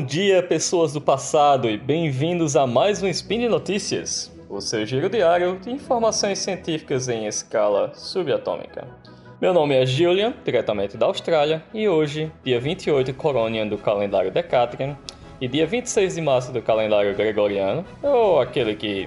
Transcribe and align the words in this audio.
bom 0.00 0.06
dia, 0.06 0.42
pessoas 0.42 0.94
do 0.94 1.00
passado, 1.00 1.68
e 1.68 1.76
bem-vindos 1.76 2.56
a 2.56 2.66
mais 2.66 3.02
um 3.02 3.06
Spin 3.08 3.40
de 3.40 3.48
Notícias, 3.48 4.32
o 4.48 4.58
seu 4.58 4.86
giro 4.86 5.10
diário 5.10 5.58
de 5.58 5.70
informações 5.70 6.38
científicas 6.38 7.06
em 7.06 7.26
escala 7.26 7.92
subatômica. 7.94 8.88
Meu 9.42 9.52
nome 9.52 9.74
é 9.74 9.84
Julian, 9.84 10.32
diretamente 10.42 10.96
da 10.96 11.04
Austrália, 11.04 11.62
e 11.74 11.86
hoje, 11.86 12.32
dia 12.42 12.58
28 12.58 13.12
Coronian 13.12 13.66
do 13.66 13.76
calendário 13.76 14.30
Decatrian 14.30 14.96
e 15.38 15.46
dia 15.46 15.66
26 15.66 16.14
de 16.14 16.22
março 16.22 16.50
do 16.50 16.62
calendário 16.62 17.14
Gregoriano, 17.14 17.84
ou 18.02 18.40
aquele 18.40 18.74
que 18.74 19.06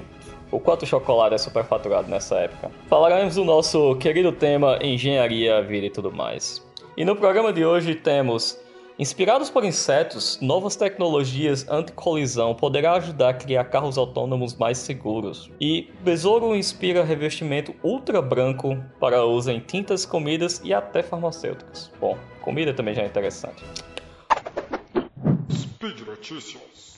o 0.52 0.60
quanto 0.60 0.86
chocolate 0.86 1.34
é 1.34 1.40
superfaturado 1.40 2.08
nessa 2.08 2.36
época. 2.36 2.70
Falaremos 2.88 3.34
do 3.34 3.44
nosso 3.44 3.96
querido 3.96 4.32
tema 4.32 4.78
engenharia, 4.80 5.60
vida 5.64 5.88
e 5.88 5.90
tudo 5.90 6.12
mais. 6.12 6.64
E 6.96 7.04
no 7.04 7.16
programa 7.16 7.52
de 7.52 7.66
hoje 7.66 7.96
temos 7.96 8.62
Inspirados 9.04 9.50
por 9.50 9.66
insetos, 9.66 10.40
novas 10.40 10.78
tecnologias 10.78 11.68
anti-colisão 11.68 12.56
poderá 12.56 12.94
ajudar 12.94 13.32
a 13.32 13.34
criar 13.34 13.66
carros 13.66 13.98
autônomos 13.98 14.56
mais 14.56 14.78
seguros. 14.78 15.52
E 15.60 15.92
Besouro 16.00 16.56
inspira 16.56 17.04
revestimento 17.04 17.76
ultra 17.84 18.22
branco 18.22 18.82
para 19.02 19.26
uso 19.26 19.52
em 19.52 19.60
tintas, 19.60 20.06
comidas 20.06 20.62
e 20.64 20.74
até 20.74 21.04
farmacêuticas. 21.04 21.92
Bom, 22.00 22.18
comida 22.42 22.74
também 22.74 22.96
já 22.96 23.02
é 23.02 23.08
interessante. 23.08 23.62
Speed 25.52 26.00
Notícias. 26.08 26.96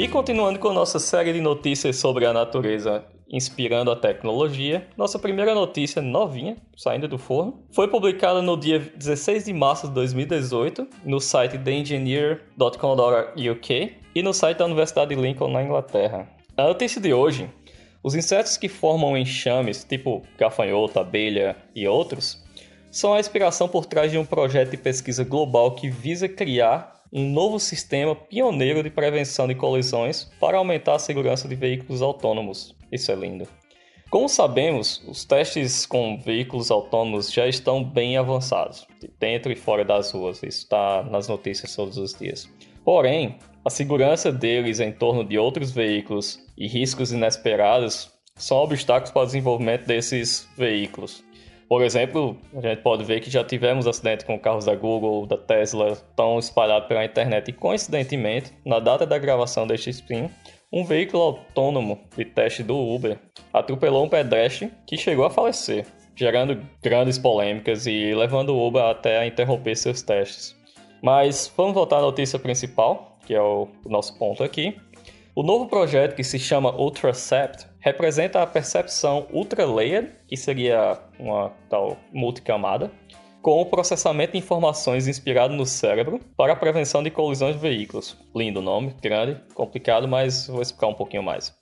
E 0.00 0.08
continuando 0.08 0.58
com 0.58 0.72
nossa 0.72 0.98
série 0.98 1.30
de 1.30 1.42
notícias 1.42 1.96
sobre 1.96 2.24
a 2.24 2.32
natureza 2.32 3.04
inspirando 3.30 3.90
a 3.90 3.96
tecnologia, 3.96 4.88
nossa 4.96 5.18
primeira 5.18 5.54
notícia 5.54 6.00
novinha, 6.00 6.56
saindo 6.74 7.06
do 7.06 7.18
forno, 7.18 7.62
foi 7.70 7.86
publicada 7.86 8.40
no 8.40 8.56
dia 8.56 8.78
16 8.78 9.44
de 9.44 9.52
março 9.52 9.88
de 9.88 9.92
2018 9.92 10.88
no 11.04 11.20
site 11.20 11.58
theengineer.com.uk 11.58 13.94
e 14.14 14.22
no 14.22 14.32
site 14.32 14.56
da 14.56 14.64
Universidade 14.64 15.14
de 15.14 15.20
Lincoln 15.20 15.52
na 15.52 15.62
Inglaterra. 15.62 16.26
A 16.56 16.64
notícia 16.64 16.98
de 16.98 17.12
hoje, 17.12 17.50
os 18.02 18.14
insetos 18.14 18.56
que 18.56 18.70
formam 18.70 19.18
enxames, 19.18 19.84
tipo 19.84 20.22
gafanhoto, 20.38 20.98
abelha 20.98 21.56
e 21.74 21.86
outros, 21.86 22.42
são 22.90 23.12
a 23.12 23.20
inspiração 23.20 23.68
por 23.68 23.84
trás 23.84 24.10
de 24.10 24.16
um 24.16 24.24
projeto 24.24 24.70
de 24.70 24.78
pesquisa 24.78 25.24
global 25.24 25.74
que 25.74 25.90
visa 25.90 26.26
criar 26.26 26.99
um 27.12 27.28
novo 27.28 27.58
sistema 27.58 28.14
pioneiro 28.14 28.82
de 28.82 28.90
prevenção 28.90 29.48
de 29.48 29.54
colisões 29.54 30.30
para 30.38 30.58
aumentar 30.58 30.94
a 30.94 30.98
segurança 30.98 31.48
de 31.48 31.54
veículos 31.54 32.02
autônomos. 32.02 32.74
Isso 32.90 33.10
é 33.10 33.14
lindo. 33.14 33.48
Como 34.10 34.28
sabemos, 34.28 35.02
os 35.06 35.24
testes 35.24 35.86
com 35.86 36.18
veículos 36.18 36.70
autônomos 36.70 37.32
já 37.32 37.46
estão 37.46 37.82
bem 37.84 38.16
avançados, 38.16 38.86
dentro 39.20 39.52
e 39.52 39.56
fora 39.56 39.84
das 39.84 40.10
ruas. 40.10 40.38
Isso 40.38 40.58
está 40.58 41.04
nas 41.04 41.28
notícias 41.28 41.76
todos 41.76 41.96
os 41.96 42.12
dias. 42.14 42.48
Porém, 42.84 43.38
a 43.64 43.70
segurança 43.70 44.32
deles 44.32 44.80
em 44.80 44.90
torno 44.90 45.24
de 45.24 45.38
outros 45.38 45.70
veículos 45.70 46.40
e 46.58 46.66
riscos 46.66 47.12
inesperados 47.12 48.10
são 48.34 48.56
obstáculos 48.56 49.12
para 49.12 49.22
o 49.22 49.26
desenvolvimento 49.26 49.86
desses 49.86 50.48
veículos. 50.56 51.22
Por 51.70 51.84
exemplo, 51.84 52.36
a 52.52 52.60
gente 52.60 52.82
pode 52.82 53.04
ver 53.04 53.20
que 53.20 53.30
já 53.30 53.44
tivemos 53.44 53.86
acidentes 53.86 54.26
com 54.26 54.36
carros 54.36 54.64
da 54.64 54.74
Google, 54.74 55.24
da 55.24 55.36
Tesla, 55.36 55.96
tão 56.16 56.36
espalhados 56.36 56.88
pela 56.88 57.04
internet. 57.04 57.48
E 57.48 57.52
coincidentemente, 57.52 58.52
na 58.66 58.80
data 58.80 59.06
da 59.06 59.16
gravação 59.16 59.68
deste 59.68 59.88
spin, 59.90 60.28
um 60.72 60.84
veículo 60.84 61.22
autônomo 61.22 62.00
de 62.16 62.24
teste 62.24 62.64
do 62.64 62.76
Uber 62.76 63.16
atropelou 63.52 64.04
um 64.04 64.08
pedestre 64.08 64.72
que 64.84 64.96
chegou 64.96 65.24
a 65.24 65.30
falecer, 65.30 65.86
gerando 66.16 66.60
grandes 66.82 67.18
polêmicas 67.18 67.86
e 67.86 68.12
levando 68.16 68.48
o 68.48 68.66
Uber 68.66 68.82
até 68.82 69.18
a 69.18 69.26
interromper 69.28 69.76
seus 69.76 70.02
testes. 70.02 70.56
Mas 71.00 71.52
vamos 71.56 71.74
voltar 71.74 71.98
à 71.98 72.02
notícia 72.02 72.36
principal, 72.40 73.16
que 73.24 73.32
é 73.32 73.40
o 73.40 73.68
nosso 73.86 74.18
ponto 74.18 74.42
aqui. 74.42 74.76
O 75.40 75.42
novo 75.42 75.66
projeto, 75.66 76.14
que 76.14 76.22
se 76.22 76.38
chama 76.38 76.70
Ultracept, 76.78 77.66
representa 77.78 78.42
a 78.42 78.46
percepção 78.46 79.26
ultra-layered, 79.32 80.10
que 80.28 80.36
seria 80.36 80.98
uma 81.18 81.50
tal 81.70 81.96
multicamada, 82.12 82.92
com 83.40 83.58
o 83.58 83.64
processamento 83.64 84.32
de 84.32 84.38
informações 84.38 85.08
inspirado 85.08 85.54
no 85.54 85.64
cérebro 85.64 86.20
para 86.36 86.52
a 86.52 86.56
prevenção 86.56 87.02
de 87.02 87.10
colisões 87.10 87.54
de 87.54 87.62
veículos. 87.62 88.18
Lindo 88.36 88.60
nome, 88.60 88.94
grande, 89.00 89.40
complicado, 89.54 90.06
mas 90.06 90.46
vou 90.46 90.60
explicar 90.60 90.88
um 90.88 90.94
pouquinho 90.94 91.22
mais. 91.22 91.56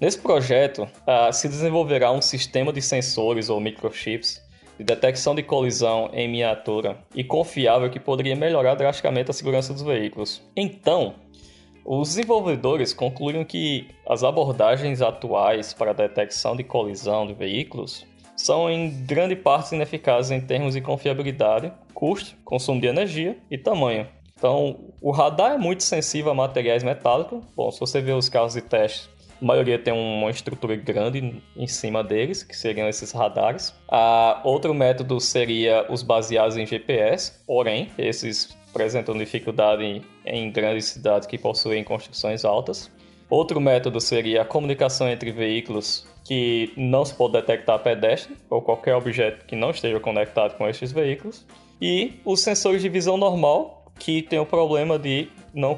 Nesse 0.00 0.18
projeto, 0.18 0.82
uh, 0.82 1.32
se 1.32 1.48
desenvolverá 1.48 2.10
um 2.10 2.20
sistema 2.20 2.72
de 2.72 2.82
sensores 2.82 3.48
ou 3.48 3.60
microchips 3.60 4.42
de 4.76 4.82
detecção 4.82 5.36
de 5.36 5.44
colisão 5.44 6.10
em 6.12 6.26
miniatura 6.26 6.98
e 7.14 7.22
confiável 7.22 7.90
que 7.90 8.00
poderia 8.00 8.34
melhorar 8.34 8.74
drasticamente 8.74 9.30
a 9.30 9.34
segurança 9.34 9.72
dos 9.72 9.82
veículos. 9.82 10.42
Então, 10.56 11.14
os 11.84 12.08
desenvolvedores 12.08 12.92
concluíram 12.92 13.44
que 13.44 13.88
as 14.08 14.22
abordagens 14.22 15.02
atuais 15.02 15.72
para 15.72 15.90
a 15.90 15.94
detecção 15.94 16.54
de 16.54 16.64
colisão 16.64 17.26
de 17.26 17.34
veículos 17.34 18.06
são 18.36 18.70
em 18.70 19.04
grande 19.04 19.36
parte 19.36 19.74
ineficazes 19.74 20.30
em 20.30 20.40
termos 20.40 20.74
de 20.74 20.80
confiabilidade, 20.80 21.72
custo, 21.92 22.36
consumo 22.44 22.80
de 22.80 22.86
energia 22.86 23.38
e 23.50 23.58
tamanho. 23.58 24.06
Então, 24.34 24.92
o 25.02 25.10
radar 25.10 25.52
é 25.52 25.58
muito 25.58 25.82
sensível 25.82 26.30
a 26.32 26.34
materiais 26.34 26.82
metálicos. 26.82 27.44
Bom, 27.54 27.70
se 27.70 27.78
você 27.78 28.00
vê 28.00 28.12
os 28.12 28.30
carros 28.30 28.54
de 28.54 28.62
teste, 28.62 29.10
a 29.40 29.44
maioria 29.44 29.78
tem 29.78 29.92
uma 29.92 30.30
estrutura 30.30 30.76
grande 30.76 31.42
em 31.56 31.66
cima 31.66 32.04
deles, 32.04 32.42
que 32.42 32.56
seriam 32.56 32.88
esses 32.88 33.12
radares. 33.12 33.74
Ah, 33.88 34.40
outro 34.44 34.74
método 34.74 35.20
seria 35.20 35.86
os 35.90 36.02
baseados 36.02 36.56
em 36.56 36.64
GPS, 36.64 37.42
porém, 37.46 37.90
esses 37.98 38.56
apresentam 38.70 39.16
dificuldade 39.16 39.84
em, 39.84 40.02
em 40.24 40.50
grandes 40.50 40.86
cidades 40.86 41.26
que 41.26 41.36
possuem 41.36 41.84
construções 41.84 42.44
altas. 42.44 42.90
Outro 43.28 43.60
método 43.60 44.00
seria 44.00 44.42
a 44.42 44.44
comunicação 44.44 45.08
entre 45.08 45.30
veículos 45.30 46.06
que 46.24 46.72
não 46.76 47.04
se 47.04 47.14
pode 47.14 47.32
detectar 47.32 47.78
pedestre 47.78 48.36
ou 48.48 48.60
qualquer 48.60 48.94
objeto 48.94 49.44
que 49.46 49.56
não 49.56 49.70
esteja 49.70 49.98
conectado 50.00 50.56
com 50.56 50.68
estes 50.68 50.92
veículos. 50.92 51.46
E 51.80 52.20
os 52.24 52.40
sensores 52.40 52.82
de 52.82 52.88
visão 52.88 53.16
normal, 53.16 53.84
que 53.98 54.22
tem 54.22 54.38
o 54.38 54.46
problema 54.46 54.98
de 54.98 55.28
não 55.54 55.76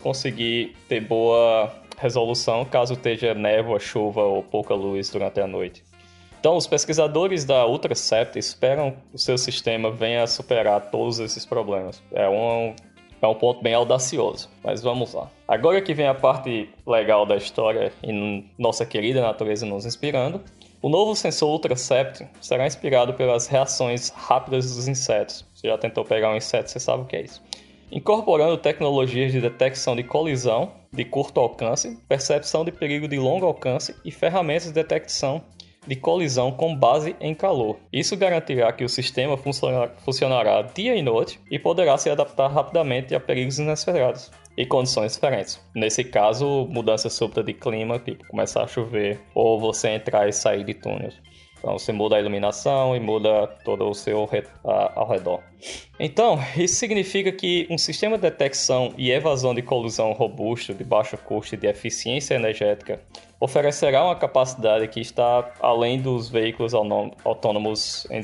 conseguir 0.00 0.76
ter 0.88 1.00
boa 1.00 1.72
resolução 1.98 2.64
caso 2.64 2.94
esteja 2.94 3.34
névoa, 3.34 3.78
chuva 3.78 4.22
ou 4.22 4.42
pouca 4.42 4.74
luz 4.74 5.10
durante 5.10 5.40
a 5.40 5.46
noite. 5.46 5.84
Então, 6.42 6.56
os 6.56 6.66
pesquisadores 6.66 7.44
da 7.44 7.64
Ultracept 7.68 8.36
esperam 8.36 8.90
que 8.90 9.14
o 9.14 9.18
seu 9.18 9.38
sistema 9.38 9.92
venha 9.92 10.24
a 10.24 10.26
superar 10.26 10.90
todos 10.90 11.20
esses 11.20 11.46
problemas. 11.46 12.02
É 12.10 12.28
um, 12.28 12.74
é 13.22 13.26
um 13.28 13.34
ponto 13.36 13.62
bem 13.62 13.74
audacioso, 13.74 14.50
mas 14.60 14.82
vamos 14.82 15.14
lá. 15.14 15.30
Agora 15.46 15.80
que 15.80 15.94
vem 15.94 16.08
a 16.08 16.14
parte 16.14 16.68
legal 16.84 17.24
da 17.24 17.36
história 17.36 17.92
e 18.02 18.44
nossa 18.58 18.84
querida 18.84 19.22
natureza 19.22 19.64
nos 19.64 19.86
inspirando, 19.86 20.40
o 20.82 20.88
novo 20.88 21.14
sensor 21.14 21.48
Ultracept 21.48 22.26
será 22.40 22.66
inspirado 22.66 23.14
pelas 23.14 23.46
reações 23.46 24.08
rápidas 24.08 24.74
dos 24.74 24.88
insetos. 24.88 25.46
Você 25.54 25.68
já 25.68 25.78
tentou 25.78 26.04
pegar 26.04 26.32
um 26.32 26.36
inseto, 26.36 26.72
você 26.72 26.80
sabe 26.80 27.04
o 27.04 27.06
que 27.06 27.14
é 27.14 27.22
isso. 27.22 27.40
Incorporando 27.92 28.56
tecnologias 28.56 29.30
de 29.30 29.40
detecção 29.40 29.94
de 29.94 30.02
colisão 30.02 30.72
de 30.92 31.04
curto 31.04 31.38
alcance, 31.38 31.96
percepção 32.08 32.64
de 32.64 32.72
perigo 32.72 33.06
de 33.06 33.16
longo 33.16 33.46
alcance 33.46 33.94
e 34.04 34.10
ferramentas 34.10 34.64
de 34.64 34.72
detecção 34.72 35.40
de 35.86 35.96
colisão 35.96 36.52
com 36.52 36.74
base 36.74 37.16
em 37.20 37.34
calor. 37.34 37.78
Isso 37.92 38.16
garantirá 38.16 38.72
que 38.72 38.84
o 38.84 38.88
sistema 38.88 39.36
funcionará 39.36 40.62
dia 40.62 40.94
e 40.94 41.02
noite 41.02 41.40
e 41.50 41.58
poderá 41.58 41.98
se 41.98 42.10
adaptar 42.10 42.48
rapidamente 42.48 43.14
a 43.14 43.20
perigos 43.20 43.58
inesperados 43.58 44.30
e 44.56 44.66
condições 44.66 45.14
diferentes. 45.14 45.60
Nesse 45.74 46.04
caso, 46.04 46.66
mudança 46.70 47.08
súbita 47.08 47.42
de 47.42 47.54
clima, 47.54 47.98
tipo 47.98 48.26
começar 48.26 48.62
a 48.62 48.68
chover, 48.68 49.20
ou 49.34 49.58
você 49.58 49.88
entrar 49.90 50.28
e 50.28 50.32
sair 50.32 50.64
de 50.64 50.74
túneis. 50.74 51.14
Então 51.62 51.78
você 51.78 51.92
muda 51.92 52.16
a 52.16 52.20
iluminação 52.20 52.96
e 52.96 52.98
muda 52.98 53.46
todo 53.64 53.88
o 53.88 53.94
seu 53.94 54.24
re... 54.24 54.42
ao 54.64 55.08
redor. 55.08 55.40
Então, 55.98 56.36
isso 56.56 56.74
significa 56.74 57.30
que 57.30 57.68
um 57.70 57.78
sistema 57.78 58.16
de 58.16 58.22
detecção 58.22 58.92
e 58.98 59.12
evasão 59.12 59.54
de 59.54 59.62
colisão 59.62 60.12
robusto, 60.12 60.74
de 60.74 60.82
baixo 60.82 61.16
custo 61.16 61.54
e 61.54 61.58
de 61.58 61.68
eficiência 61.68 62.34
energética 62.34 63.00
oferecerá 63.38 64.04
uma 64.04 64.16
capacidade 64.16 64.88
que 64.88 65.00
está 65.00 65.52
além 65.60 66.00
dos 66.00 66.28
veículos 66.28 66.74
autônomos 66.74 68.06
em 68.10 68.20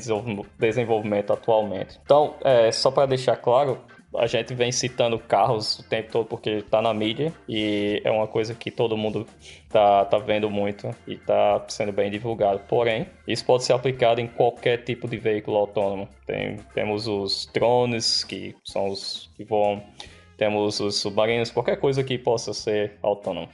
desenvolvimento 0.59 1.31
atualmente. 1.31 1.97
Então, 2.03 2.35
é, 2.43 2.71
só 2.73 2.91
para 2.91 3.05
deixar 3.05 3.37
claro, 3.37 3.77
a 4.19 4.27
gente 4.27 4.53
vem 4.53 4.71
citando 4.71 5.17
carros 5.17 5.79
o 5.79 5.83
tempo 5.83 6.11
todo 6.11 6.25
porque 6.25 6.49
está 6.49 6.81
na 6.81 6.93
mídia 6.93 7.33
e 7.47 8.01
é 8.03 8.11
uma 8.11 8.27
coisa 8.27 8.53
que 8.53 8.69
todo 8.69 8.97
mundo 8.97 9.25
tá, 9.69 10.03
tá 10.05 10.17
vendo 10.17 10.49
muito 10.49 10.93
e 11.07 11.13
está 11.13 11.63
sendo 11.69 11.93
bem 11.93 12.11
divulgado. 12.11 12.59
Porém, 12.67 13.07
isso 13.25 13.45
pode 13.45 13.63
ser 13.63 13.73
aplicado 13.73 14.19
em 14.19 14.27
qualquer 14.27 14.83
tipo 14.83 15.07
de 15.07 15.17
veículo 15.17 15.57
autônomo. 15.57 16.07
Tem, 16.25 16.57
temos 16.73 17.07
os 17.07 17.49
drones, 17.53 18.23
que 18.23 18.55
são 18.63 18.89
os 18.89 19.31
que 19.37 19.45
voam, 19.45 19.81
temos 20.37 20.79
os 20.79 20.97
submarinos, 20.97 21.49
qualquer 21.49 21.77
coisa 21.77 22.03
que 22.03 22.17
possa 22.17 22.53
ser 22.53 22.97
autônomo. 23.01 23.47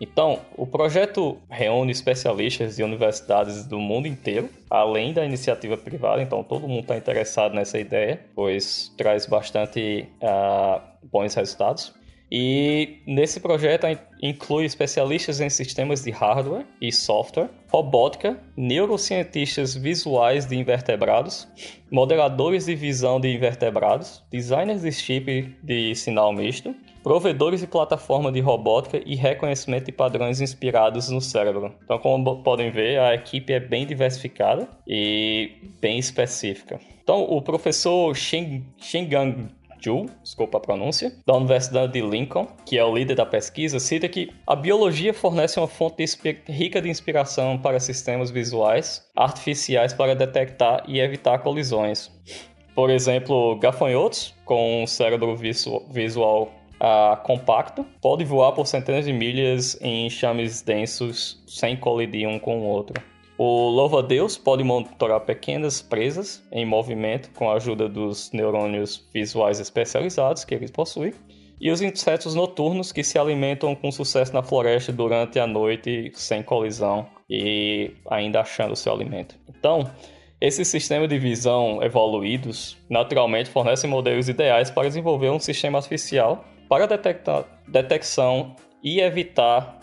Então, 0.00 0.40
o 0.56 0.66
projeto 0.66 1.38
reúne 1.50 1.90
especialistas 1.90 2.76
de 2.76 2.82
universidades 2.82 3.64
do 3.64 3.78
mundo 3.80 4.06
inteiro, 4.06 4.48
além 4.70 5.12
da 5.12 5.24
iniciativa 5.24 5.76
privada, 5.76 6.22
então 6.22 6.44
todo 6.44 6.68
mundo 6.68 6.82
está 6.82 6.96
interessado 6.96 7.54
nessa 7.54 7.78
ideia, 7.78 8.20
pois 8.34 8.92
traz 8.96 9.26
bastante 9.26 10.08
uh, 10.22 10.80
bons 11.10 11.34
resultados. 11.34 11.98
E 12.30 12.98
nesse 13.06 13.40
projeto 13.40 13.86
inclui 14.22 14.66
especialistas 14.66 15.40
em 15.40 15.48
sistemas 15.48 16.02
de 16.02 16.10
hardware 16.10 16.66
e 16.80 16.92
software, 16.92 17.48
robótica, 17.68 18.38
neurocientistas 18.54 19.74
visuais 19.74 20.44
de 20.44 20.54
invertebrados, 20.54 21.48
modeladores 21.90 22.66
de 22.66 22.74
visão 22.74 23.18
de 23.18 23.34
invertebrados, 23.34 24.22
designers 24.30 24.82
de 24.82 24.92
chip 24.92 25.56
de 25.62 25.94
sinal 25.94 26.32
misto, 26.32 26.74
provedores 27.02 27.60
de 27.60 27.66
plataforma 27.66 28.30
de 28.30 28.40
robótica 28.40 29.00
e 29.04 29.14
reconhecimento 29.14 29.86
de 29.86 29.92
padrões 29.92 30.40
inspirados 30.40 31.08
no 31.08 31.20
cérebro. 31.20 31.72
Então, 31.84 31.98
como 31.98 32.42
podem 32.42 32.70
ver, 32.70 32.98
a 33.00 33.14
equipe 33.14 33.52
é 33.52 33.60
bem 33.60 33.86
diversificada 33.86 34.68
e 34.86 35.52
bem 35.80 35.98
específica. 35.98 36.80
Então, 37.02 37.22
o 37.22 37.40
professor 37.40 38.14
Shen, 38.14 38.64
Shengang 38.76 39.48
Ju, 39.80 40.06
desculpa 40.22 40.58
a 40.58 40.60
pronúncia, 40.60 41.12
da 41.24 41.34
Universidade 41.36 41.92
de 41.92 42.00
Lincoln, 42.00 42.48
que 42.66 42.76
é 42.76 42.84
o 42.84 42.94
líder 42.94 43.14
da 43.14 43.24
pesquisa, 43.24 43.78
cita 43.78 44.08
que 44.08 44.28
a 44.46 44.56
biologia 44.56 45.14
fornece 45.14 45.58
uma 45.58 45.68
fonte 45.68 46.04
de 46.04 46.52
rica 46.52 46.82
de 46.82 46.88
inspiração 46.88 47.56
para 47.56 47.78
sistemas 47.78 48.30
visuais 48.30 49.04
artificiais 49.16 49.92
para 49.92 50.14
detectar 50.14 50.82
e 50.88 50.98
evitar 50.98 51.38
colisões. 51.38 52.10
Por 52.74 52.90
exemplo, 52.90 53.56
gafanhotos 53.58 54.34
com 54.44 54.82
um 54.82 54.86
cérebro 54.86 55.36
visual 55.36 56.52
uh, 56.80 57.16
compacto 57.22 57.84
pode 58.00 58.24
voar 58.24 58.52
por 58.52 58.66
centenas 58.66 59.04
de 59.04 59.12
milhas 59.12 59.78
em 59.80 60.06
enxames 60.06 60.62
densos 60.62 61.42
sem 61.46 61.76
colidir 61.76 62.28
um 62.28 62.38
com 62.38 62.60
o 62.60 62.64
outro. 62.64 63.02
O 63.36 63.68
louva-a-Deus 63.68 64.36
pode 64.36 64.64
monitorar 64.64 65.20
pequenas 65.20 65.80
presas 65.80 66.42
em 66.50 66.66
movimento 66.66 67.30
com 67.30 67.48
a 67.48 67.54
ajuda 67.54 67.88
dos 67.88 68.32
neurônios 68.32 69.08
visuais 69.14 69.60
especializados 69.60 70.44
que 70.44 70.54
eles 70.54 70.72
possuem. 70.72 71.12
E 71.60 71.70
os 71.70 71.80
insetos 71.80 72.34
noturnos 72.34 72.90
que 72.92 73.04
se 73.04 73.18
alimentam 73.18 73.74
com 73.74 73.92
sucesso 73.92 74.32
na 74.32 74.42
floresta 74.42 74.92
durante 74.92 75.38
a 75.38 75.46
noite 75.46 76.10
sem 76.14 76.42
colisão 76.42 77.06
e 77.28 77.92
ainda 78.10 78.40
achando 78.40 78.74
seu 78.74 78.92
alimento. 78.92 79.36
Então, 79.48 79.88
esses 80.40 80.68
sistemas 80.68 81.08
de 81.08 81.18
visão 81.18 81.82
evoluídos 81.82 82.76
naturalmente 82.88 83.50
fornecem 83.50 83.90
modelos 83.90 84.28
ideais 84.28 84.70
para 84.70 84.86
desenvolver 84.88 85.30
um 85.30 85.40
sistema 85.40 85.78
artificial 85.78 86.44
para 86.68 86.86
detectar, 86.86 87.44
detecção 87.66 88.54
e 88.82 89.00
evitar 89.00 89.78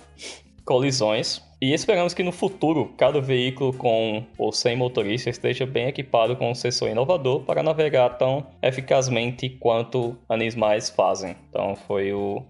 colisões 0.63 1.41
e 1.61 1.73
esperamos 1.73 2.13
que 2.13 2.21
no 2.21 2.31
futuro 2.31 2.93
cada 2.97 3.21
veículo 3.21 3.73
com 3.73 4.25
ou 4.37 4.51
sem 4.51 4.75
motorista 4.75 5.29
esteja 5.29 5.65
bem 5.65 5.87
equipado 5.87 6.35
com 6.35 6.51
um 6.51 6.55
sensor 6.55 6.89
inovador 6.89 7.41
para 7.41 7.63
navegar 7.63 8.09
tão 8.17 8.45
eficazmente 8.61 9.49
quanto 9.49 10.17
animais 10.27 10.89
fazem. 10.89 11.35
Então 11.49 11.75
foi 11.75 12.13
o 12.13 12.43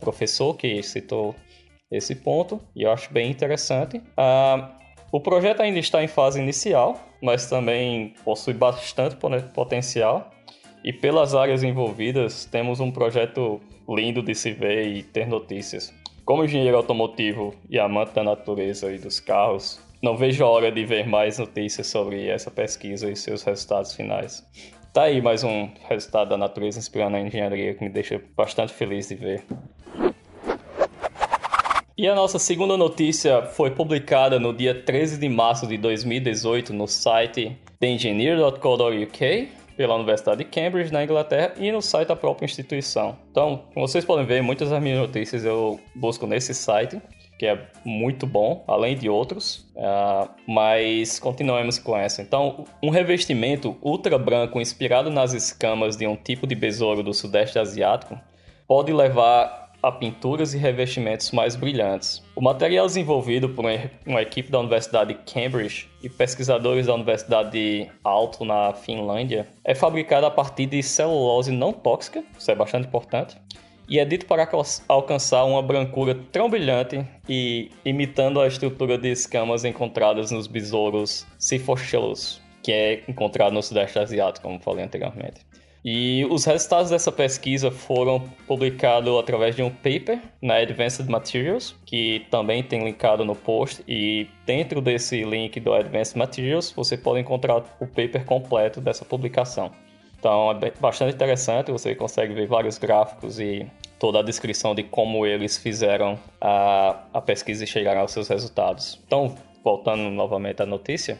professor 0.00 0.54
que 0.54 0.82
citou 0.82 1.34
esse 1.90 2.14
ponto 2.14 2.60
e 2.74 2.82
eu 2.82 2.90
acho 2.90 3.12
bem 3.12 3.30
interessante. 3.30 3.98
Uh, 3.98 4.68
o 5.12 5.20
projeto 5.20 5.60
ainda 5.60 5.78
está 5.78 6.02
em 6.02 6.08
fase 6.08 6.40
inicial, 6.40 6.98
mas 7.22 7.48
também 7.48 8.14
possui 8.24 8.54
bastante 8.54 9.16
potencial. 9.54 10.30
E 10.86 10.92
pelas 10.92 11.34
áreas 11.34 11.64
envolvidas, 11.64 12.44
temos 12.44 12.78
um 12.78 12.92
projeto 12.92 13.60
lindo 13.88 14.22
de 14.22 14.36
se 14.36 14.52
ver 14.52 14.86
e 14.86 15.02
ter 15.02 15.26
notícias. 15.26 15.92
Como 16.24 16.44
engenheiro 16.44 16.76
automotivo 16.76 17.52
e 17.68 17.76
amante 17.76 18.12
da 18.12 18.22
natureza 18.22 18.92
e 18.92 18.96
dos 18.96 19.18
carros, 19.18 19.80
não 20.00 20.16
vejo 20.16 20.44
a 20.44 20.48
hora 20.48 20.70
de 20.70 20.84
ver 20.84 21.04
mais 21.04 21.40
notícias 21.40 21.88
sobre 21.88 22.28
essa 22.28 22.52
pesquisa 22.52 23.10
e 23.10 23.16
seus 23.16 23.42
resultados 23.42 23.94
finais. 23.94 24.46
Tá 24.92 25.02
aí 25.02 25.20
mais 25.20 25.42
um 25.42 25.68
resultado 25.88 26.28
da 26.28 26.36
natureza 26.36 26.78
inspirando 26.78 27.16
a 27.16 27.20
engenharia 27.20 27.74
que 27.74 27.82
me 27.82 27.90
deixa 27.90 28.22
bastante 28.36 28.72
feliz 28.72 29.08
de 29.08 29.16
ver. 29.16 29.42
E 31.98 32.06
a 32.06 32.14
nossa 32.14 32.38
segunda 32.38 32.76
notícia 32.76 33.42
foi 33.42 33.72
publicada 33.72 34.38
no 34.38 34.54
dia 34.54 34.72
13 34.72 35.18
de 35.18 35.28
março 35.28 35.66
de 35.66 35.76
2018 35.78 36.72
no 36.72 36.86
site 36.86 37.58
theengineer.co.uk 37.80 39.65
pela 39.76 39.94
Universidade 39.94 40.38
de 40.38 40.44
Cambridge, 40.44 40.92
na 40.92 41.04
Inglaterra, 41.04 41.54
e 41.58 41.70
no 41.70 41.82
site 41.82 42.08
da 42.08 42.16
própria 42.16 42.44
instituição. 42.44 43.16
Então, 43.30 43.64
como 43.74 43.86
vocês 43.86 44.04
podem 44.04 44.24
ver, 44.24 44.42
muitas 44.42 44.70
das 44.70 44.82
minhas 44.82 44.98
notícias 44.98 45.44
eu 45.44 45.78
busco 45.94 46.26
nesse 46.26 46.54
site, 46.54 47.00
que 47.38 47.46
é 47.46 47.66
muito 47.84 48.26
bom, 48.26 48.64
além 48.66 48.96
de 48.96 49.10
outros, 49.10 49.70
uh, 49.76 50.28
mas 50.46 51.18
continuemos 51.18 51.78
com 51.78 51.96
essa. 51.96 52.22
Então, 52.22 52.64
um 52.82 52.88
revestimento 52.88 53.76
ultra 53.82 54.18
branco 54.18 54.60
inspirado 54.60 55.10
nas 55.10 55.34
escamas 55.34 55.96
de 55.96 56.06
um 56.06 56.16
tipo 56.16 56.46
de 56.46 56.54
besouro 56.54 57.02
do 57.02 57.12
Sudeste 57.12 57.58
Asiático 57.58 58.18
pode 58.66 58.92
levar 58.92 59.65
a 59.86 59.92
pinturas 59.92 60.52
e 60.52 60.58
revestimentos 60.58 61.30
mais 61.30 61.54
brilhantes. 61.54 62.20
O 62.34 62.42
material 62.42 62.86
desenvolvido 62.86 63.48
por 63.48 63.64
uma 64.04 64.20
equipe 64.20 64.50
da 64.50 64.58
Universidade 64.58 65.14
de 65.14 65.32
Cambridge 65.32 65.88
e 66.02 66.08
pesquisadores 66.08 66.86
da 66.86 66.94
Universidade 66.94 67.52
de 67.52 67.88
Aalto, 68.02 68.44
na 68.44 68.72
Finlândia, 68.72 69.46
é 69.64 69.76
fabricado 69.76 70.26
a 70.26 70.30
partir 70.30 70.66
de 70.66 70.82
celulose 70.82 71.52
não 71.52 71.72
tóxica, 71.72 72.24
isso 72.36 72.50
é 72.50 72.54
bastante 72.56 72.88
importante, 72.88 73.36
e 73.88 74.00
é 74.00 74.04
dito 74.04 74.26
para 74.26 74.48
alcançar 74.88 75.44
uma 75.44 75.62
brancura 75.62 76.18
tão 76.32 76.50
brilhante 76.50 77.06
e 77.28 77.70
imitando 77.84 78.40
a 78.40 78.48
estrutura 78.48 78.98
de 78.98 79.12
escamas 79.12 79.64
encontradas 79.64 80.32
nos 80.32 80.48
besouros 80.48 81.24
Siphochelos, 81.38 82.42
que 82.60 82.72
é 82.72 83.04
encontrado 83.06 83.52
no 83.52 83.62
Sudeste 83.62 84.00
Asiático, 84.00 84.48
como 84.48 84.58
falei 84.58 84.84
anteriormente. 84.84 85.45
E 85.88 86.26
os 86.28 86.44
resultados 86.44 86.90
dessa 86.90 87.12
pesquisa 87.12 87.70
foram 87.70 88.18
publicados 88.44 89.16
através 89.20 89.54
de 89.54 89.62
um 89.62 89.70
paper 89.70 90.20
na 90.42 90.56
Advanced 90.56 91.08
Materials, 91.08 91.76
que 91.86 92.26
também 92.28 92.60
tem 92.60 92.82
linkado 92.82 93.24
no 93.24 93.36
post. 93.36 93.84
E 93.86 94.28
dentro 94.44 94.80
desse 94.80 95.22
link 95.22 95.60
do 95.60 95.72
Advanced 95.72 96.16
Materials, 96.16 96.72
você 96.72 96.96
pode 96.96 97.20
encontrar 97.20 97.58
o 97.78 97.86
paper 97.86 98.24
completo 98.24 98.80
dessa 98.80 99.04
publicação. 99.04 99.70
Então 100.18 100.50
é 100.50 100.72
bastante 100.80 101.14
interessante, 101.14 101.70
você 101.70 101.94
consegue 101.94 102.34
ver 102.34 102.48
vários 102.48 102.78
gráficos 102.78 103.38
e 103.38 103.64
toda 103.96 104.18
a 104.18 104.22
descrição 104.24 104.74
de 104.74 104.82
como 104.82 105.24
eles 105.24 105.56
fizeram 105.56 106.18
a, 106.40 107.04
a 107.14 107.20
pesquisa 107.20 107.62
e 107.62 107.66
chegaram 107.66 108.00
aos 108.00 108.10
seus 108.10 108.26
resultados. 108.26 109.00
Então, 109.06 109.36
voltando 109.62 110.10
novamente 110.10 110.60
à 110.60 110.66
notícia, 110.66 111.16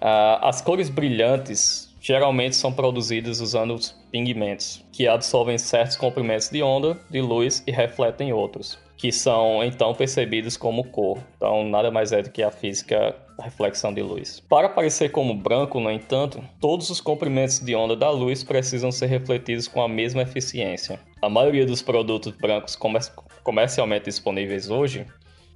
uh, 0.00 0.40
as 0.40 0.62
cores 0.62 0.88
brilhantes 0.88 1.85
geralmente 2.06 2.54
são 2.54 2.72
produzidas 2.72 3.40
usando 3.40 3.76
pigmentos, 4.12 4.84
que 4.92 5.08
absorvem 5.08 5.58
certos 5.58 5.96
comprimentos 5.96 6.48
de 6.48 6.62
onda 6.62 6.96
de 7.10 7.20
luz 7.20 7.64
e 7.66 7.72
refletem 7.72 8.32
outros, 8.32 8.78
que 8.96 9.10
são 9.10 9.64
então 9.64 9.92
percebidos 9.92 10.56
como 10.56 10.84
cor. 10.84 11.18
Então, 11.36 11.64
nada 11.64 11.90
mais 11.90 12.12
é 12.12 12.22
do 12.22 12.30
que 12.30 12.44
a 12.44 12.50
física 12.52 13.16
reflexão 13.42 13.92
de 13.92 14.02
luz. 14.02 14.38
Para 14.48 14.68
aparecer 14.68 15.10
como 15.10 15.34
branco, 15.34 15.80
no 15.80 15.90
entanto, 15.90 16.40
todos 16.60 16.90
os 16.90 17.00
comprimentos 17.00 17.58
de 17.58 17.74
onda 17.74 17.96
da 17.96 18.08
luz 18.08 18.44
precisam 18.44 18.92
ser 18.92 19.06
refletidos 19.06 19.66
com 19.66 19.82
a 19.82 19.88
mesma 19.88 20.22
eficiência. 20.22 21.00
A 21.20 21.28
maioria 21.28 21.66
dos 21.66 21.82
produtos 21.82 22.32
brancos 22.40 22.76
comer 22.76 23.02
comercialmente 23.42 24.04
disponíveis 24.04 24.70
hoje 24.70 25.04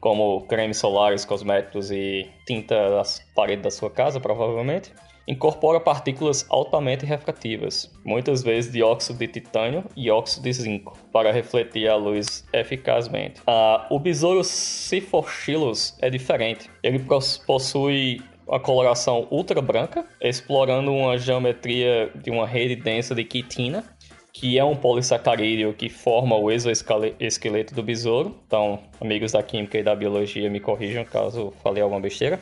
como 0.01 0.47
cremes 0.47 0.79
solares, 0.79 1.25
cosméticos 1.25 1.91
e 1.91 2.27
tinta 2.47 2.91
das 2.91 3.21
paredes 3.37 3.63
da 3.63 3.71
sua 3.71 3.91
casa, 3.91 4.19
provavelmente, 4.19 4.91
incorpora 5.27 5.79
partículas 5.81 6.45
altamente 6.49 7.07
refrativas, 7.07 7.91
muitas 8.05 8.43
vezes 8.43 8.73
dióxido 8.73 9.19
de 9.19 9.29
titânio 9.29 9.85
e 9.97 10.11
óxido 10.11 10.45
de 10.45 10.53
zinco, 10.53 10.97
para 11.13 11.33
refletir 11.33 11.89
a 11.89 11.97
luz 11.97 12.47
eficazmente. 12.53 13.41
Ah, 13.47 13.87
o 13.91 13.99
besouro 13.99 14.43
Siphochilus 14.43 15.97
é 16.01 16.11
diferente. 16.11 16.71
Ele 16.83 17.05
possui 17.47 18.21
a 18.51 18.59
coloração 18.59 19.29
ultra 19.31 19.63
branca, 19.63 20.05
explorando 20.21 20.93
uma 20.93 21.17
geometria 21.17 22.11
de 22.15 22.31
uma 22.31 22.47
rede 22.47 22.75
densa 22.75 23.15
de 23.15 23.23
quitina, 23.23 23.85
que 24.33 24.59
é 24.59 24.65
um 24.65 24.75
polissacarídeo 24.75 25.73
que 25.73 25.89
forma 25.89 26.37
o 26.37 26.51
exoesqueleto 26.51 27.75
do 27.75 27.83
besouro. 27.83 28.37
Então, 28.47 28.81
amigos 29.01 29.33
da 29.33 29.43
química 29.43 29.79
e 29.79 29.83
da 29.83 29.95
biologia, 29.95 30.51
me 30.51 30.61
corrijam 30.61 31.05
caso 31.05 31.53
falei 31.63 31.83
alguma 31.83 32.01
besteira 32.01 32.41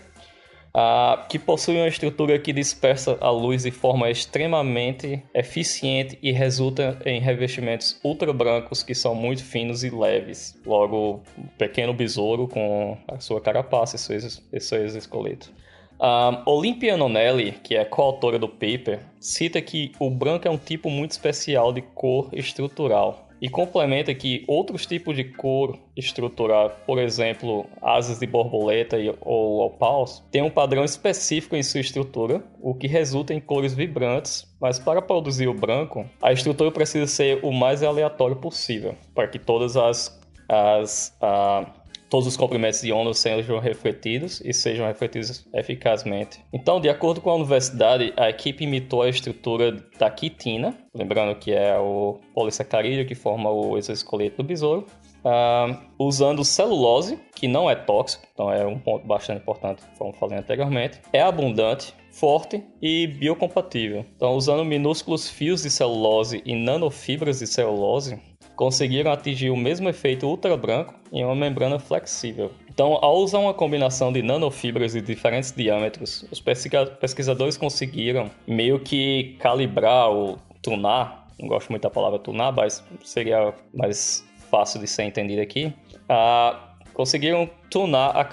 uh, 0.75 1.27
que 1.29 1.39
possui 1.39 1.77
uma 1.77 1.89
estrutura 1.89 2.39
que 2.39 2.53
dispersa 2.53 3.17
a 3.21 3.31
luz 3.31 3.63
de 3.63 3.71
forma 3.71 4.11
extremamente 4.11 5.23
eficiente 5.35 6.19
e 6.23 6.33
resulta 6.33 6.99
em 7.05 7.21
revestimentos 7.21 7.99
ultra 8.03 8.33
brancos 8.33 8.83
que 8.83 8.95
são 8.95 9.15
muito 9.15 9.45
finos 9.45 9.85
e 9.85 9.91
leves. 9.91 10.59
Logo, 10.65 11.23
um 11.37 11.47
pequeno 11.59 11.93
besouro 11.93 12.49
com 12.49 12.97
a 13.07 13.19
sua 13.21 13.41
carapaça 13.41 13.97
e 13.97 13.99
seu, 13.99 14.21
seu 14.61 14.85
exoesqueleto. 14.85 15.53
Um, 16.01 16.51
Olympia 16.53 16.97
Nonelli, 16.97 17.53
que 17.53 17.75
é 17.75 17.85
coautora 17.85 18.39
do 18.39 18.49
paper, 18.49 19.01
cita 19.19 19.61
que 19.61 19.91
o 19.99 20.09
branco 20.09 20.47
é 20.47 20.51
um 20.51 20.57
tipo 20.57 20.89
muito 20.89 21.11
especial 21.11 21.73
de 21.73 21.83
cor 21.83 22.29
estrutural. 22.33 23.28
E 23.40 23.49
complementa 23.49 24.14
que 24.14 24.45
outros 24.47 24.87
tipos 24.87 25.16
de 25.16 25.25
couro 25.25 25.78
estrutural, 25.97 26.76
por 26.87 26.99
exemplo, 26.99 27.66
asas 27.83 28.18
de 28.18 28.26
borboleta 28.26 28.97
ou 29.21 29.61
opaus, 29.66 30.25
têm 30.30 30.42
um 30.42 30.50
padrão 30.50 30.85
específico 30.85 31.57
em 31.57 31.62
sua 31.62 31.80
estrutura, 31.80 32.42
o 32.61 32.75
que 32.75 32.87
resulta 32.87 33.33
em 33.33 33.40
cores 33.40 33.75
vibrantes, 33.75 34.47
mas 34.61 34.78
para 34.78 35.00
produzir 35.00 35.49
o 35.49 35.54
branco, 35.54 36.04
a 36.23 36.33
estrutura 36.33 36.71
precisa 36.71 37.07
ser 37.07 37.40
o 37.42 37.52
mais 37.52 37.83
aleatório 37.83 38.37
possível, 38.37 38.95
para 39.14 39.28
que 39.28 39.38
todas 39.38 39.76
as, 39.76 40.21
as 40.49 41.16
uh, 41.23 41.78
todos 42.09 42.27
os 42.27 42.37
comprimentos 42.37 42.81
de 42.81 42.93
onda 42.93 43.12
sejam 43.15 43.59
refletidos 43.59 44.41
e 44.45 44.53
sejam 44.53 44.87
refletidos 44.87 45.47
eficazmente. 45.55 46.41
Então, 46.53 46.81
de 46.81 46.88
acordo 46.88 47.21
com 47.21 47.31
a 47.31 47.35
universidade, 47.35 48.12
a 48.17 48.29
equipe 48.29 48.65
imitou 48.65 49.03
a 49.03 49.09
estrutura 49.09 49.73
da 49.99 50.11
quitina, 50.11 50.77
lembrando 50.95 51.35
que 51.38 51.53
é 51.53 51.79
o 51.79 52.19
polissacarídeo 52.35 53.07
que 53.07 53.15
forma 53.15 53.50
o 53.50 53.77
exoesqueleto 53.77 54.43
do 54.43 54.45
besouro, 54.47 54.87
uh, 55.25 55.77
usando 55.99 56.45
celulose, 56.45 57.19
que 57.35 57.49
não 57.49 57.71
é 57.71 57.75
tóxico, 57.75 58.27
então 58.33 58.50
é 58.50 58.67
um 58.67 58.79
ponto 58.79 59.07
bastante 59.07 59.41
importante, 59.41 59.83
como 59.99 60.12
falei 60.12 60.38
anteriormente, 60.38 61.00
é 61.12 61.21
abundante, 61.21 61.95
forte 62.11 62.62
e 62.81 63.07
biocompatível. 63.07 64.05
Então, 64.17 64.35
usando 64.35 64.65
minúsculos 64.65 65.29
fios 65.29 65.62
de 65.62 65.71
celulose 65.71 66.43
e 66.45 66.55
nanofibras 66.55 67.38
de 67.38 67.47
celulose, 67.47 68.19
conseguiram 68.59 69.12
atingir 69.12 69.50
o 69.50 69.57
mesmo 69.57 69.88
efeito 69.88 70.27
ultra 70.27 70.57
branco 70.57 70.93
em 71.12 71.25
uma 71.25 71.37
membrana 71.37 71.79
flexível. 71.79 72.50
Então, 72.69 72.99
ao 73.00 73.19
usar 73.19 73.38
uma 73.38 73.55
combinação 73.55 74.12
de 74.12 74.21
nanofibras 74.21 74.95
de 74.95 75.00
diferentes 75.00 75.53
diâmetros, 75.53 76.27
os 76.33 76.41
pesquisadores 76.41 77.57
conseguiram 77.57 78.29
meio 78.49 78.81
que 78.81 79.37
calibrar 79.38 80.11
ou 80.11 80.41
tunar, 80.61 81.29
não 81.38 81.47
gosto 81.47 81.71
muito 81.71 81.83
da 81.83 81.91
palavra 81.91 82.19
tunar, 82.19 82.50
mas 82.50 82.85
seria 83.05 83.55
mais 83.73 84.27
fácil 84.50 84.81
de 84.81 84.88
ser 84.88 85.05
entendido 85.05 85.41
aqui, 85.41 85.73
uh, 86.11 86.59
conseguiram 86.93 87.49
tunar 87.71 88.11
a, 88.11 88.29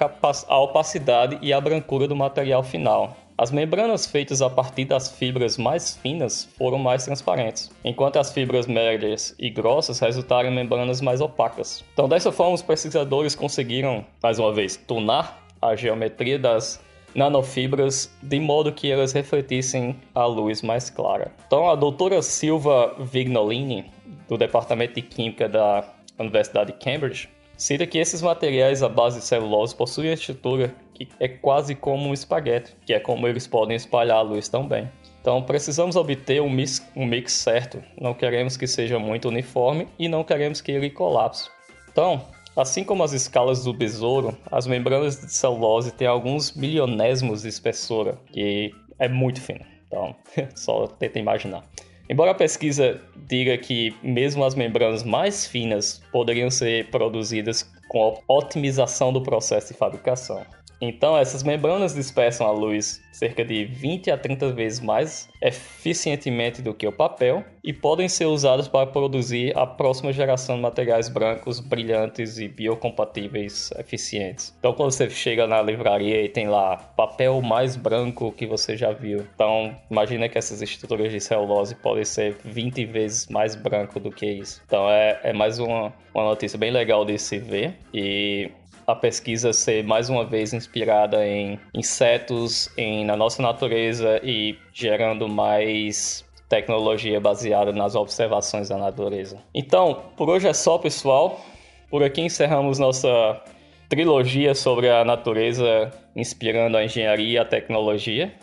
a 0.47 0.59
opacidade 0.59 1.37
e 1.39 1.53
a 1.53 1.61
brancura 1.61 2.07
do 2.07 2.15
material 2.15 2.63
final, 2.63 3.15
as 3.37 3.51
membranas 3.51 4.05
feitas 4.05 4.41
a 4.41 4.49
partir 4.49 4.85
das 4.85 5.11
fibras 5.11 5.57
mais 5.57 5.97
finas 5.97 6.47
foram 6.57 6.77
mais 6.77 7.03
transparentes, 7.03 7.69
enquanto 7.83 8.17
as 8.17 8.31
fibras 8.31 8.65
médias 8.65 9.35
e 9.37 9.49
grossas 9.49 9.99
resultaram 9.99 10.49
em 10.49 10.55
membranas 10.55 11.01
mais 11.01 11.19
opacas. 11.19 11.83
Então, 11.93 12.07
dessa 12.07 12.31
forma, 12.31 12.53
os 12.53 12.61
pesquisadores 12.61 13.35
conseguiram, 13.35 14.05
mais 14.23 14.39
uma 14.39 14.53
vez, 14.53 14.77
tunar 14.77 15.43
a 15.61 15.75
geometria 15.75 16.39
das 16.39 16.81
nanofibras 17.13 18.09
de 18.21 18.39
modo 18.39 18.71
que 18.71 18.89
elas 18.89 19.11
refletissem 19.11 19.95
a 20.13 20.25
luz 20.25 20.61
mais 20.61 20.89
clara. 20.89 21.31
Então, 21.47 21.69
a 21.69 21.75
doutora 21.75 22.21
Silva 22.21 22.95
Vignolini, 22.99 23.91
do 24.29 24.37
Departamento 24.37 24.95
de 24.95 25.01
Química 25.01 25.47
da 25.47 25.83
Universidade 26.17 26.71
de 26.71 26.79
Cambridge, 26.79 27.29
cita 27.57 27.85
que 27.85 27.97
esses 27.97 28.21
materiais 28.21 28.83
à 28.83 28.89
base 28.89 29.19
de 29.19 29.25
celulose 29.25 29.75
possuem 29.75 30.09
a 30.09 30.13
estrutura 30.13 30.73
que 30.95 31.09
é 31.19 31.27
quase 31.27 31.75
como 31.75 32.09
um 32.09 32.13
espaguete, 32.13 32.75
que 32.85 32.93
é 32.93 32.99
como 32.99 33.27
eles 33.27 33.45
podem 33.45 33.75
espalhar 33.75 34.17
a 34.17 34.21
luz 34.21 34.47
também. 34.47 34.89
Então 35.21 35.43
precisamos 35.43 35.95
obter 35.95 36.41
um 36.41 36.49
mix, 36.49 36.87
um 36.95 37.05
mix 37.05 37.33
certo, 37.33 37.83
não 37.99 38.13
queremos 38.13 38.55
que 38.55 38.65
seja 38.65 38.97
muito 38.97 39.27
uniforme 39.27 39.87
e 39.99 40.07
não 40.07 40.23
queremos 40.23 40.61
que 40.61 40.71
ele 40.71 40.89
colapse. 40.89 41.49
Então, 41.91 42.21
assim 42.55 42.83
como 42.83 43.03
as 43.03 43.11
escalas 43.11 43.63
do 43.63 43.73
besouro, 43.73 44.37
as 44.51 44.65
membranas 44.65 45.19
de 45.19 45.31
celulose 45.31 45.91
têm 45.91 46.07
alguns 46.07 46.55
milionésimos 46.55 47.41
de 47.41 47.49
espessura, 47.49 48.17
que 48.31 48.73
é 48.97 49.09
muito 49.09 49.41
fino. 49.41 49.65
Então, 49.87 50.15
só 50.55 50.87
tenta 50.87 51.19
imaginar. 51.19 51.63
Embora 52.07 52.31
a 52.31 52.35
pesquisa 52.35 53.01
diga 53.27 53.57
que 53.57 53.95
mesmo 54.03 54.45
as 54.45 54.53
membranas 54.53 55.03
mais 55.03 55.47
finas 55.47 56.03
poderiam 56.11 56.51
ser 56.51 56.89
produzidas 56.91 57.63
com 57.87 58.21
otimização 58.27 59.11
do 59.11 59.23
processo 59.23 59.73
de 59.73 59.79
fabricação, 59.79 60.45
então, 60.81 61.17
essas 61.17 61.43
membranas 61.43 61.93
dispersam 61.93 62.47
a 62.47 62.51
luz 62.51 63.01
cerca 63.11 63.45
de 63.45 63.63
20 63.63 64.11
a 64.11 64.17
30 64.17 64.51
vezes 64.51 64.81
mais 64.81 65.29
eficientemente 65.41 66.61
do 66.61 66.73
que 66.73 66.85
o 66.85 66.91
papel 66.91 67.45
e 67.63 67.71
podem 67.71 68.09
ser 68.09 68.25
usadas 68.25 68.67
para 68.67 68.85
produzir 68.85 69.57
a 69.57 69.65
próxima 69.65 70.11
geração 70.11 70.57
de 70.57 70.61
materiais 70.61 71.07
brancos 71.07 71.59
brilhantes 71.59 72.37
e 72.37 72.47
biocompatíveis 72.47 73.71
eficientes. 73.77 74.53
Então, 74.59 74.73
quando 74.73 74.91
você 74.91 75.09
chega 75.09 75.47
na 75.47 75.61
livraria 75.61 76.23
e 76.23 76.29
tem 76.29 76.47
lá 76.47 76.75
papel 76.75 77.41
mais 77.41 77.75
branco 77.75 78.33
que 78.33 78.45
você 78.45 78.75
já 78.75 78.91
viu, 78.91 79.25
então 79.33 79.75
imagina 79.89 80.27
que 80.27 80.37
essas 80.37 80.61
estruturas 80.61 81.11
de 81.11 81.21
celulose 81.21 81.73
podem 81.75 82.03
ser 82.03 82.35
20 82.43 82.85
vezes 82.85 83.27
mais 83.27 83.55
branco 83.55 83.99
do 83.99 84.11
que 84.11 84.25
isso. 84.25 84.61
Então, 84.65 84.89
é, 84.89 85.19
é 85.23 85.33
mais 85.33 85.57
uma, 85.57 85.93
uma 86.13 86.25
notícia 86.25 86.59
bem 86.59 86.71
legal 86.71 87.05
de 87.05 87.17
se 87.17 87.39
ver 87.39 87.75
e 87.93 88.51
a 88.87 88.95
pesquisa 88.95 89.51
ser 89.51 89.83
mais 89.83 90.09
uma 90.09 90.25
vez 90.25 90.53
inspirada 90.53 91.25
em 91.25 91.59
insetos, 91.73 92.69
em, 92.77 93.03
na 93.05 93.15
nossa 93.15 93.41
natureza 93.41 94.19
e 94.23 94.57
gerando 94.73 95.27
mais 95.27 96.23
tecnologia 96.47 97.19
baseada 97.19 97.71
nas 97.71 97.95
observações 97.95 98.69
da 98.69 98.77
natureza. 98.77 99.39
Então, 99.53 100.03
por 100.15 100.29
hoje 100.29 100.47
é 100.47 100.53
só, 100.53 100.77
pessoal. 100.77 101.43
Por 101.89 102.03
aqui 102.03 102.21
encerramos 102.21 102.77
nossa 102.77 103.41
trilogia 103.89 104.53
sobre 104.53 104.89
a 104.89 105.03
natureza 105.03 105.91
inspirando 106.15 106.77
a 106.77 106.83
engenharia 106.83 107.33
e 107.33 107.37
a 107.37 107.45
tecnologia. 107.45 108.33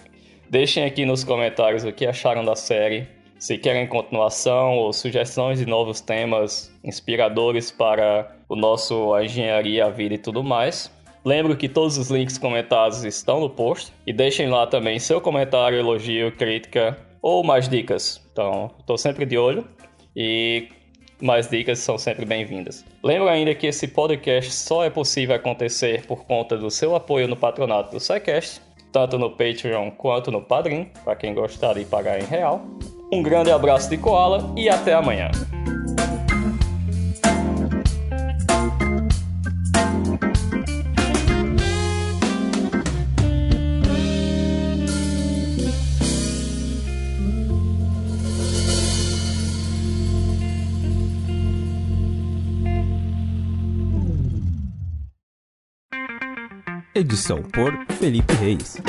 Deixem 0.51 0.85
aqui 0.85 1.05
nos 1.05 1.25
comentários 1.25 1.85
o 1.85 1.93
que 1.93 2.07
acharam 2.07 2.45
da 2.45 2.55
série 2.55 3.07
se 3.43 3.59
querem 3.59 3.89
continuação 3.89 4.79
ou 4.79 4.93
sugestões 4.93 5.59
de 5.59 5.67
novos 5.67 6.01
temas 6.01 6.73
inspiradores 6.85 7.73
para 7.73 8.37
o 8.49 8.55
nosso 8.55 9.13
a 9.13 9.25
engenharia, 9.25 9.87
a 9.87 9.91
vida 9.91 10.15
e 10.15 10.19
tudo 10.19 10.45
mais. 10.45 10.93
Lembro 11.25 11.57
que 11.57 11.69
todos 11.69 11.99
os 11.99 12.09
links 12.09 12.39
comentados 12.39 13.03
estão 13.03 13.41
no 13.41 13.51
post 13.51 13.93
e 14.07 14.13
deixem 14.13 14.49
lá 14.49 14.65
também 14.65 15.01
seu 15.01 15.21
comentário, 15.21 15.77
elogio, 15.77 16.31
crítica 16.37 16.97
ou 17.21 17.43
mais 17.43 17.69
dicas. 17.69 18.25
Então, 18.31 18.71
estou 18.79 18.97
sempre 18.97 19.27
de 19.27 19.37
olho 19.37 19.67
e 20.15 20.69
mais 21.21 21.51
dicas 21.51 21.81
são 21.81 21.99
sempre 21.99 22.25
bem-vindas. 22.25 22.85
Lembro 23.03 23.29
ainda 23.29 23.57
que 23.57 23.67
esse 23.67 23.89
podcast 23.89 24.53
só 24.53 24.85
é 24.85 24.91
possível 24.91 25.35
acontecer 25.35 26.07
por 26.07 26.25
conta 26.27 26.57
do 26.57 26.71
seu 26.71 26.95
apoio 26.95 27.27
no 27.27 27.37
patronato 27.37 27.91
do 27.91 27.99
SciCast, 27.99 28.63
tanto 28.93 29.19
no 29.19 29.31
Patreon 29.31 29.91
quanto 29.91 30.31
no 30.31 30.41
Padrim, 30.41 30.89
para 31.03 31.17
quem 31.17 31.35
gostar 31.35 31.75
de 31.75 31.85
pagar 31.85 32.21
em 32.21 32.25
real. 32.25 32.65
Um 33.13 33.23
grande 33.23 33.51
abraço 33.51 33.91
de 33.91 33.99
Koala 33.99 34.55
e 34.57 34.71
até 34.71 34.95
amanhã. 34.95 35.31
Edição 56.95 57.43
por 57.43 57.73
Felipe 57.99 58.33
Reis. 58.35 58.81